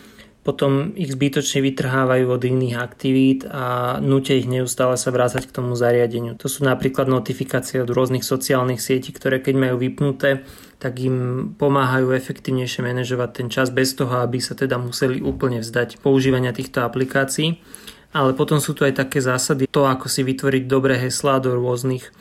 potom 0.44 0.92
ich 1.00 1.16
zbytočne 1.16 1.64
vytrhávajú 1.64 2.28
od 2.28 2.44
iných 2.44 2.76
aktivít 2.76 3.48
a 3.48 3.98
nutia 4.04 4.36
ich 4.36 4.44
neustále 4.44 5.00
sa 5.00 5.08
vrácať 5.08 5.48
k 5.48 5.56
tomu 5.56 5.72
zariadeniu. 5.80 6.36
To 6.36 6.52
sú 6.52 6.68
napríklad 6.68 7.08
notifikácie 7.08 7.80
od 7.80 7.88
rôznych 7.88 8.28
sociálnych 8.28 8.84
sietí, 8.84 9.16
ktoré 9.16 9.40
keď 9.40 9.56
majú 9.56 9.80
vypnuté, 9.80 10.44
tak 10.84 11.00
im 11.00 11.56
pomáhajú 11.56 12.12
efektívnejšie 12.12 12.84
manažovať 12.84 13.30
ten 13.32 13.48
čas 13.48 13.72
bez 13.72 13.96
toho, 13.96 14.20
aby 14.20 14.44
sa 14.44 14.52
teda 14.52 14.76
museli 14.76 15.24
úplne 15.24 15.64
vzdať 15.64 16.04
používania 16.04 16.52
týchto 16.52 16.84
aplikácií. 16.84 17.64
Ale 18.12 18.36
potom 18.36 18.60
sú 18.60 18.76
tu 18.76 18.84
aj 18.84 19.00
také 19.00 19.24
zásady, 19.24 19.66
to 19.66 19.88
ako 19.88 20.12
si 20.12 20.28
vytvoriť 20.28 20.64
dobré 20.68 21.00
heslá 21.00 21.40
do 21.40 21.56
rôznych 21.56 22.12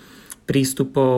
prístupov, 0.52 1.16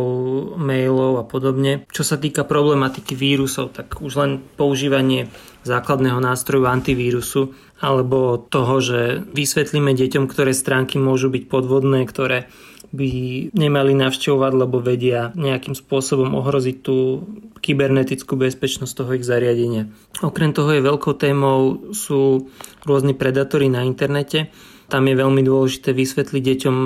mailov 0.54 1.18
a 1.18 1.24
podobne. 1.26 1.82
Čo 1.90 2.06
sa 2.06 2.14
týka 2.22 2.46
problematiky 2.46 3.18
vírusov, 3.18 3.74
tak 3.74 3.98
už 3.98 4.12
len 4.14 4.38
používanie 4.54 5.26
základného 5.66 6.22
nástroju 6.22 6.70
antivírusu 6.70 7.50
alebo 7.82 8.38
toho, 8.38 8.78
že 8.78 9.26
vysvetlíme 9.34 9.90
deťom, 9.98 10.30
ktoré 10.30 10.54
stránky 10.54 11.02
môžu 11.02 11.34
byť 11.34 11.50
podvodné, 11.50 12.06
ktoré 12.06 12.46
by 12.94 13.10
nemali 13.58 13.90
navštevovať, 13.98 14.52
lebo 14.54 14.78
vedia 14.78 15.34
nejakým 15.34 15.74
spôsobom 15.74 16.30
ohroziť 16.38 16.76
tú 16.78 17.26
kybernetickú 17.58 18.38
bezpečnosť 18.38 18.92
toho 18.94 19.10
ich 19.18 19.26
zariadenia. 19.26 19.90
Okrem 20.22 20.54
toho 20.54 20.70
je 20.70 20.86
veľkou 20.86 21.18
témou 21.18 21.90
sú 21.90 22.46
rôzni 22.86 23.18
predátory 23.18 23.66
na 23.66 23.82
internete, 23.82 24.54
tam 24.88 25.08
je 25.08 25.16
veľmi 25.16 25.40
dôležité 25.40 25.96
vysvetliť 25.96 26.42
deťom 26.44 26.76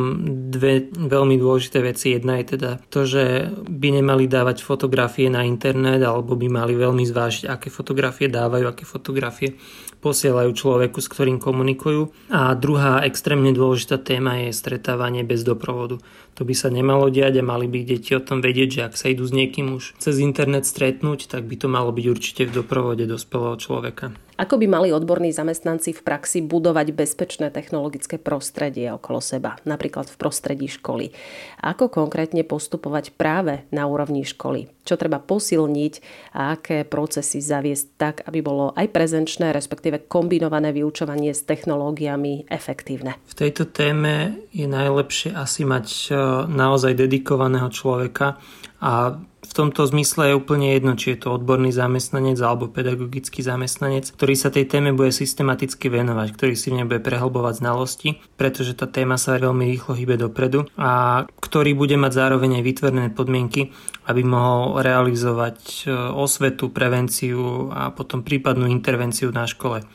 dve 0.55 0.87
veľmi 0.95 1.37
dôležité 1.39 1.79
veci. 1.83 2.15
Jedna 2.15 2.39
je 2.39 2.59
teda 2.59 2.71
to, 2.89 3.03
že 3.03 3.51
by 3.67 3.89
nemali 3.99 4.31
dávať 4.31 4.63
fotografie 4.63 5.27
na 5.27 5.43
internet 5.43 6.03
alebo 6.03 6.39
by 6.39 6.47
mali 6.47 6.79
veľmi 6.79 7.03
zvážiť, 7.03 7.51
aké 7.51 7.69
fotografie 7.69 8.31
dávajú, 8.31 8.65
aké 8.71 8.85
fotografie 8.87 9.59
posielajú 9.99 10.51
človeku, 10.55 10.99
s 11.03 11.11
ktorým 11.11 11.43
komunikujú. 11.43 12.15
A 12.31 12.55
druhá 12.55 13.03
extrémne 13.05 13.51
dôležitá 13.51 13.99
téma 13.99 14.47
je 14.47 14.55
stretávanie 14.55 15.27
bez 15.27 15.43
doprovodu. 15.43 15.99
To 16.39 16.47
by 16.47 16.55
sa 16.55 16.71
nemalo 16.71 17.11
diať 17.11 17.43
a 17.43 17.47
mali 17.47 17.67
by 17.67 17.83
deti 17.83 18.15
o 18.15 18.23
tom 18.23 18.39
vedieť, 18.39 18.69
že 18.71 18.85
ak 18.87 18.95
sa 18.95 19.11
idú 19.11 19.27
s 19.27 19.35
niekým 19.35 19.75
už 19.75 19.99
cez 19.99 20.23
internet 20.23 20.71
stretnúť, 20.71 21.27
tak 21.27 21.51
by 21.51 21.59
to 21.59 21.67
malo 21.67 21.91
byť 21.91 22.07
určite 22.07 22.43
v 22.47 22.63
doprovode 22.63 23.03
dospelého 23.11 23.59
človeka. 23.59 24.15
Ako 24.39 24.55
by 24.55 24.71
mali 24.71 24.95
odborní 24.95 25.35
zamestnanci 25.35 25.99
v 25.99 26.05
praxi 26.07 26.39
budovať 26.47 26.95
bezpečné 26.95 27.51
technologické 27.51 28.23
prostredie 28.23 28.87
okolo 28.95 29.19
seba, 29.19 29.59
napríklad 29.67 30.07
v 30.07 30.15
prostredí 30.15 30.71
školy? 30.71 31.11
Ako 31.59 31.91
konkrétne 31.91 32.47
postupovať 32.47 33.19
práve 33.19 33.67
na 33.75 33.91
úrovni 33.91 34.23
školy? 34.23 34.71
Čo 34.87 34.95
treba 34.95 35.19
posilniť 35.19 35.95
a 36.39 36.55
aké 36.55 36.87
procesy 36.87 37.43
zaviesť 37.43 37.87
tak, 37.99 38.17
aby 38.31 38.39
bolo 38.39 38.71
aj 38.79 38.95
prezenčné, 38.95 39.51
respektíve 39.51 39.98
kombinované 40.07 40.71
vyučovanie 40.71 41.35
s 41.35 41.43
technológiami 41.43 42.47
efektívne? 42.47 43.19
V 43.27 43.35
tejto 43.35 43.67
téme 43.73 44.47
je 44.55 44.71
najlepšie 44.71 45.35
asi 45.35 45.67
mať 45.67 45.87
e, 45.89 46.11
naozaj 46.47 46.95
dedikovaného 46.95 47.73
človeka 47.73 48.39
a 48.79 49.19
v 49.39 49.53
tomto 49.55 49.87
zmysle 49.87 50.31
je 50.31 50.39
úplne 50.39 50.75
jedno, 50.75 50.99
či 50.99 51.15
je 51.15 51.25
to 51.25 51.35
odborný 51.35 51.71
zamestnanec 51.71 52.39
alebo 52.43 52.67
pedagogický 52.69 53.43
zamestnanec, 53.43 54.11
ktorý 54.15 54.35
sa 54.35 54.51
tej 54.51 54.67
téme 54.67 54.95
bude 54.95 55.15
systematicky 55.15 55.89
venovať, 55.89 56.35
ktorý 56.35 56.55
si 56.59 56.71
v 56.71 56.83
nej 56.83 56.87
bude 56.87 57.03
prehlbovať 57.03 57.63
znalosti, 57.63 58.19
pretože 58.35 58.75
tá 58.75 58.91
téma 58.91 59.15
sa 59.15 59.39
veľmi 59.39 59.65
rýchlo 59.73 59.95
hýbe 59.95 60.19
dopredu 60.19 60.67
a 60.75 61.23
ktorý 61.39 61.75
bude 61.79 61.95
mať 61.95 62.13
zároveň 62.19 62.59
aj 62.61 62.67
vytvorené 62.67 63.09
podmienky, 63.15 63.71
aby 64.11 64.23
mohol 64.27 64.83
realizovať 64.83 65.59
e, 65.87 65.97
osvetu, 66.19 66.75
prevenciu 66.75 67.71
a 67.71 67.95
potom 67.95 68.27
prípadnú 68.27 68.67
intervenciu 68.67 69.31
na 69.31 69.47
škole. 69.47 69.87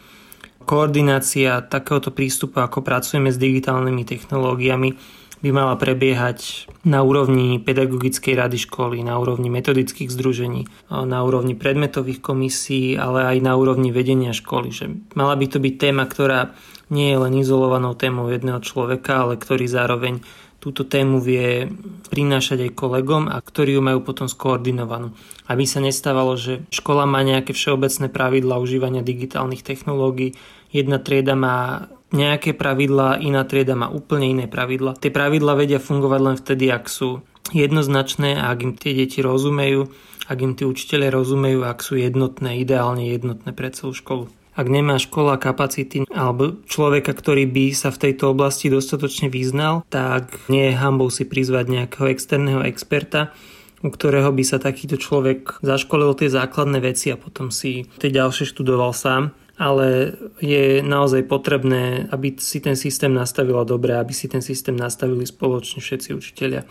Koordinácia 0.63 1.59
takéhoto 1.67 2.15
prístupu, 2.15 2.63
ako 2.63 2.79
pracujeme 2.79 3.27
s 3.27 3.35
digitálnymi 3.35 4.03
technológiami, 4.07 4.95
by 5.43 5.49
mala 5.51 5.75
prebiehať 5.75 6.71
na 6.87 7.03
úrovni 7.03 7.59
pedagogickej 7.59 8.39
rady 8.39 8.63
školy, 8.63 9.03
na 9.03 9.19
úrovni 9.19 9.51
metodických 9.51 10.07
združení, 10.07 10.71
na 10.87 11.19
úrovni 11.19 11.51
predmetových 11.51 12.23
komisí, 12.23 12.95
ale 12.95 13.27
aj 13.27 13.37
na 13.43 13.59
úrovni 13.59 13.91
vedenia 13.91 14.31
školy. 14.31 14.71
Že 14.71 14.85
mala 15.19 15.35
by 15.35 15.45
to 15.51 15.59
byť 15.59 15.75
téma, 15.75 16.07
ktorá 16.07 16.55
nie 16.87 17.11
je 17.11 17.17
len 17.19 17.33
izolovanou 17.35 17.91
témou 17.91 18.31
jedného 18.31 18.63
človeka, 18.63 19.27
ale 19.27 19.35
ktorý 19.35 19.67
zároveň 19.67 20.23
túto 20.63 20.87
tému 20.87 21.19
vie 21.19 21.67
prinášať 22.07 22.71
aj 22.71 22.79
kolegom 22.79 23.27
a 23.27 23.35
ktorí 23.43 23.75
ju 23.75 23.83
majú 23.83 23.99
potom 23.99 24.31
skoordinovanú. 24.31 25.11
Aby 25.51 25.67
sa 25.67 25.83
nestávalo, 25.83 26.39
že 26.39 26.63
škola 26.71 27.03
má 27.03 27.19
nejaké 27.19 27.51
všeobecné 27.51 28.07
pravidla 28.07 28.63
užívania 28.63 29.03
digitálnych 29.03 29.59
technológií, 29.59 30.39
jedna 30.71 31.03
trieda 31.03 31.35
má 31.35 31.91
nejaké 32.13 32.53
pravidlá, 32.53 33.19
iná 33.19 33.43
trieda 33.43 33.73
má 33.73 33.89
úplne 33.89 34.29
iné 34.29 34.45
pravidla. 34.45 34.95
Tie 35.01 35.09
pravidla 35.09 35.57
vedia 35.57 35.81
fungovať 35.81 36.21
len 36.21 36.35
vtedy, 36.37 36.69
ak 36.69 36.85
sú 36.87 37.25
jednoznačné 37.51 38.39
a 38.39 38.53
ak 38.53 38.59
im 38.63 38.73
tie 38.77 38.93
deti 38.95 39.19
rozumejú, 39.19 39.89
ak 40.29 40.37
im 40.39 40.53
tí 40.55 40.63
učiteľe 40.63 41.11
rozumejú, 41.11 41.65
ak 41.67 41.83
sú 41.83 41.99
jednotné, 41.99 42.63
ideálne 42.63 43.11
jednotné 43.11 43.51
pre 43.51 43.73
celú 43.73 43.91
školu. 43.91 44.31
Ak 44.53 44.69
nemá 44.69 45.01
škola 45.01 45.41
kapacity 45.41 46.05
alebo 46.13 46.61
človeka, 46.69 47.17
ktorý 47.17 47.49
by 47.49 47.73
sa 47.73 47.89
v 47.89 48.07
tejto 48.07 48.37
oblasti 48.37 48.69
dostatočne 48.69 49.25
vyznal, 49.33 49.81
tak 49.89 50.37
nie 50.45 50.69
je 50.69 50.77
hambou 50.77 51.09
si 51.09 51.25
prizvať 51.25 51.73
nejakého 51.73 52.13
externého 52.13 52.61
experta, 52.61 53.33
u 53.81 53.89
ktorého 53.89 54.29
by 54.29 54.43
sa 54.45 54.61
takýto 54.61 55.01
človek 55.01 55.59
zaškolil 55.65 56.13
tie 56.15 56.29
základné 56.29 56.79
veci 56.85 57.09
a 57.09 57.17
potom 57.17 57.49
si 57.49 57.89
tie 57.97 58.13
ďalšie 58.13 58.45
študoval 58.45 58.93
sám 58.93 59.33
ale 59.57 60.17
je 60.41 60.81
naozaj 60.81 61.29
potrebné, 61.29 62.09
aby 62.09 62.33
si 62.41 62.57
ten 62.57 62.73
systém 62.73 63.13
nastavila 63.13 63.61
dobre, 63.61 63.93
aby 63.93 64.13
si 64.13 64.25
ten 64.25 64.41
systém 64.41 64.73
nastavili 64.73 65.29
spoločne 65.29 65.81
všetci 65.81 66.09
učiteľia 66.13 66.63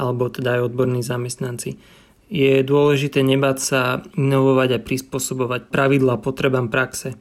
alebo 0.00 0.32
teda 0.32 0.56
aj 0.56 0.72
odborní 0.72 1.04
zamestnanci. 1.04 1.76
Je 2.30 2.62
dôležité 2.64 3.20
nebať 3.20 3.56
sa 3.60 3.82
inovovať 4.16 4.78
a 4.78 4.82
prispôsobovať 4.82 5.68
pravidla 5.68 6.16
potrebám 6.22 6.72
praxe. 6.72 7.18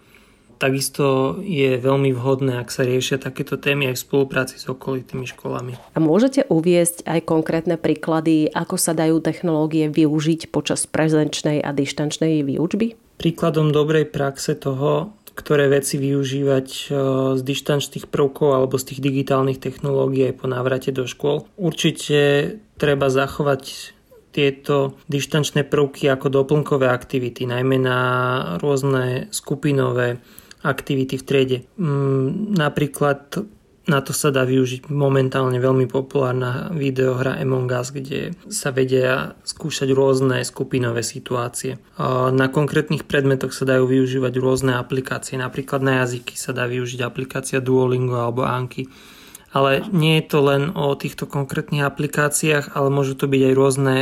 Takisto 0.59 1.39
je 1.39 1.79
veľmi 1.79 2.11
vhodné, 2.11 2.59
ak 2.59 2.67
sa 2.67 2.83
riešia 2.83 3.15
takéto 3.15 3.55
témy 3.55 3.91
aj 3.91 3.95
v 3.95 4.03
spolupráci 4.05 4.55
s 4.59 4.67
okolitými 4.67 5.23
školami. 5.23 5.79
A 5.95 5.97
môžete 6.03 6.43
uviesť 6.51 7.07
aj 7.07 7.19
konkrétne 7.25 7.79
príklady, 7.79 8.51
ako 8.51 8.75
sa 8.75 8.91
dajú 8.91 9.23
technológie 9.23 9.87
využiť 9.87 10.51
počas 10.51 10.83
prezenčnej 10.83 11.63
a 11.63 11.71
dištančnej 11.71 12.43
výučby? 12.43 13.08
Príkladom 13.19 13.75
dobrej 13.75 14.07
praxe 14.07 14.55
toho, 14.55 15.11
ktoré 15.35 15.67
veci 15.67 15.99
využívať 15.99 16.67
e, 16.67 16.83
z 17.35 17.41
dištančných 17.43 18.07
prvkov 18.07 18.55
alebo 18.55 18.75
z 18.79 18.95
tých 18.95 18.99
digitálnych 19.03 19.59
technológií 19.59 20.31
aj 20.31 20.35
po 20.39 20.47
návrate 20.47 20.95
do 20.95 21.03
škôl. 21.03 21.43
Určite 21.59 22.55
treba 22.79 23.11
zachovať 23.11 23.95
tieto 24.31 24.95
dištančné 25.11 25.67
prvky 25.67 26.07
ako 26.07 26.31
doplnkové 26.31 26.87
aktivity, 26.87 27.43
najmä 27.43 27.81
na 27.81 27.99
rôzne 28.61 29.27
skupinové 29.35 30.21
aktivity 30.63 31.15
v 31.19 31.23
triede. 31.23 31.57
Mm, 31.79 32.55
napríklad 32.55 33.43
na 33.89 34.05
to 34.05 34.13
sa 34.13 34.29
dá 34.29 34.45
využiť 34.45 34.93
momentálne 34.93 35.57
veľmi 35.57 35.89
populárna 35.89 36.69
videohra 36.69 37.41
Among 37.41 37.73
Us, 37.73 37.89
kde 37.89 38.37
sa 38.45 38.69
vedia 38.69 39.33
skúšať 39.41 39.89
rôzne 39.89 40.45
skupinové 40.45 41.01
situácie. 41.01 41.81
Na 42.29 42.47
konkrétnych 42.53 43.09
predmetoch 43.09 43.49
sa 43.49 43.65
dajú 43.65 43.89
využívať 43.89 44.33
rôzne 44.37 44.77
aplikácie, 44.77 45.41
napríklad 45.41 45.81
na 45.81 46.05
jazyky 46.05 46.37
sa 46.37 46.53
dá 46.53 46.69
využiť 46.69 47.01
aplikácia 47.01 47.57
Duolingo 47.57 48.21
alebo 48.21 48.45
Anki. 48.45 48.85
Ale 49.49 49.81
nie 49.89 50.21
je 50.21 50.29
to 50.29 50.45
len 50.45 50.69
o 50.77 50.93
týchto 50.93 51.25
konkrétnych 51.25 51.81
aplikáciách, 51.81 52.77
ale 52.77 52.93
môžu 52.93 53.17
to 53.17 53.25
byť 53.25 53.41
aj 53.49 53.53
rôzne 53.57 53.95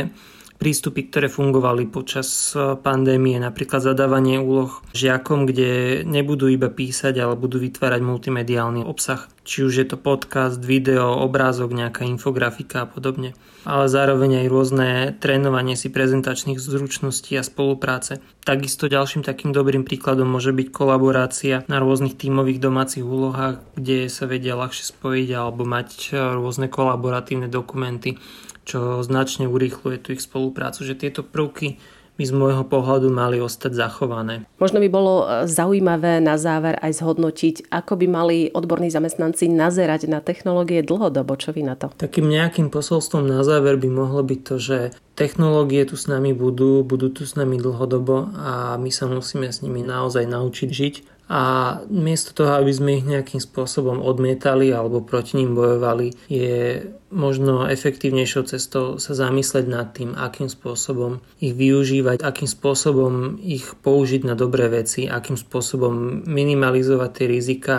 prístupy, 0.58 1.06
ktoré 1.06 1.30
fungovali 1.30 1.86
počas 1.86 2.52
e, 2.52 2.74
pandémie, 2.74 3.38
napríklad 3.38 3.80
zadávanie 3.80 4.42
úloh 4.42 4.82
žiakom, 4.90 5.46
kde 5.46 6.02
nebudú 6.02 6.50
iba 6.50 6.66
písať, 6.66 7.14
ale 7.22 7.38
budú 7.38 7.62
vytvárať 7.62 8.02
multimediálny 8.02 8.82
obsah. 8.82 9.30
Či 9.48 9.64
už 9.64 9.74
je 9.80 9.86
to 9.88 9.96
podcast, 9.96 10.60
video, 10.60 11.24
obrázok, 11.24 11.72
nejaká 11.72 12.04
infografika 12.04 12.84
a 12.84 12.90
podobne. 12.90 13.32
Ale 13.64 13.88
zároveň 13.88 14.44
aj 14.44 14.46
rôzne 14.52 14.88
trénovanie 15.16 15.72
si 15.78 15.88
prezentačných 15.88 16.60
zručností 16.60 17.38
a 17.38 17.46
spolupráce. 17.46 18.20
Takisto 18.44 18.90
ďalším 18.92 19.24
takým 19.24 19.56
dobrým 19.56 19.88
príkladom 19.88 20.28
môže 20.28 20.52
byť 20.52 20.68
kolaborácia 20.68 21.64
na 21.70 21.80
rôznych 21.80 22.18
tímových 22.18 22.60
domácich 22.60 23.06
úlohách, 23.06 23.62
kde 23.78 24.10
sa 24.12 24.28
vedia 24.28 24.58
ľahšie 24.58 24.84
spojiť 24.90 25.28
alebo 25.32 25.62
mať 25.64 26.12
e, 26.12 26.36
rôzne 26.36 26.66
kolaboratívne 26.68 27.48
dokumenty 27.48 28.20
čo 28.68 29.00
značne 29.00 29.48
urýchluje 29.48 29.96
tú 29.96 30.12
ich 30.12 30.20
spoluprácu, 30.20 30.84
že 30.84 30.92
tieto 30.92 31.24
prvky 31.24 31.80
by 32.18 32.26
z 32.26 32.34
môjho 32.34 32.66
pohľadu 32.66 33.14
mali 33.14 33.38
ostať 33.38 33.78
zachované. 33.78 34.42
Možno 34.58 34.82
by 34.82 34.88
bolo 34.90 35.22
e, 35.22 35.46
zaujímavé 35.46 36.18
na 36.18 36.34
záver 36.34 36.74
aj 36.82 36.98
zhodnotiť, 36.98 37.70
ako 37.70 37.94
by 37.94 38.06
mali 38.10 38.36
odborní 38.50 38.90
zamestnanci 38.90 39.46
nazerať 39.46 40.10
na 40.10 40.18
technológie 40.18 40.82
dlhodobo. 40.82 41.38
Čo 41.38 41.54
vy 41.54 41.62
na 41.62 41.78
to? 41.78 41.94
Takým 41.94 42.26
nejakým 42.26 42.74
posolstvom 42.74 43.22
na 43.22 43.46
záver 43.46 43.78
by 43.78 43.86
mohlo 43.86 44.26
byť 44.26 44.40
to, 44.42 44.56
že 44.58 44.78
technológie 45.14 45.86
tu 45.86 45.94
s 45.94 46.10
nami 46.10 46.34
budú, 46.34 46.82
budú 46.82 47.06
tu 47.14 47.22
s 47.22 47.38
nami 47.38 47.54
dlhodobo 47.54 48.34
a 48.34 48.74
my 48.82 48.90
sa 48.90 49.06
musíme 49.06 49.46
s 49.54 49.62
nimi 49.62 49.86
naozaj 49.86 50.26
naučiť 50.26 50.68
žiť 50.74 50.94
a 51.28 51.76
miesto 51.92 52.32
toho, 52.32 52.56
aby 52.56 52.72
sme 52.72 52.90
ich 52.96 53.04
nejakým 53.04 53.36
spôsobom 53.36 54.00
odmietali 54.00 54.72
alebo 54.72 55.04
proti 55.04 55.36
ním 55.36 55.52
bojovali, 55.52 56.16
je 56.32 56.88
možno 57.12 57.68
efektívnejšou 57.68 58.42
cestou 58.48 58.96
sa 58.96 59.12
zamysleť 59.12 59.64
nad 59.68 59.92
tým, 59.92 60.16
akým 60.16 60.48
spôsobom 60.48 61.20
ich 61.40 61.52
využívať, 61.52 62.24
akým 62.24 62.48
spôsobom 62.48 63.40
ich 63.44 63.76
použiť 63.76 64.24
na 64.24 64.32
dobré 64.32 64.72
veci, 64.72 65.04
akým 65.04 65.36
spôsobom 65.36 66.24
minimalizovať 66.24 67.10
tie 67.12 67.26
rizika 67.28 67.76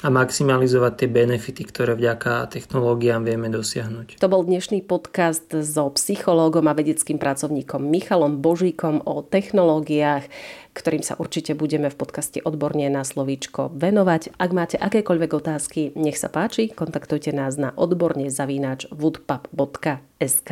a 0.00 0.08
maximalizovať 0.08 0.92
tie 1.04 1.08
benefity, 1.12 1.62
ktoré 1.68 1.92
vďaka 1.92 2.48
technológiám 2.48 3.20
vieme 3.20 3.52
dosiahnuť. 3.52 4.16
To 4.16 4.32
bol 4.32 4.48
dnešný 4.48 4.80
podcast 4.88 5.52
so 5.52 5.92
psychológom 5.92 6.64
a 6.68 6.76
vedeckým 6.76 7.20
pracovníkom 7.20 7.84
Michalom 7.84 8.40
Božíkom 8.40 9.04
o 9.04 9.20
technológiách, 9.20 10.24
ktorým 10.72 11.04
sa 11.04 11.20
určite 11.20 11.52
budeme 11.52 11.92
v 11.92 11.98
podcaste 12.00 12.40
odborne 12.40 12.88
na 12.88 13.04
slovíčko 13.04 13.74
venovať. 13.76 14.40
Ak 14.40 14.50
máte 14.56 14.80
akékoľvek 14.80 15.30
otázky, 15.36 15.80
nech 15.98 16.16
sa 16.16 16.32
páči, 16.32 16.72
kontaktujte 16.72 17.34
nás 17.36 17.60
na 17.60 17.76
odborne 17.76 18.32
zavínač 18.32 18.88
woodpub.sk. 18.88 20.50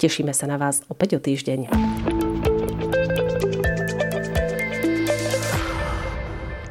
Tešíme 0.00 0.32
sa 0.32 0.46
na 0.48 0.56
vás 0.56 0.80
opäť 0.88 1.18
o 1.18 1.20
týždeň. 1.20 2.17